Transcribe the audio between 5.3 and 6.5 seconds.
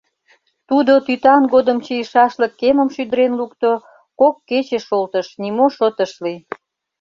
нимо шот ыш лий.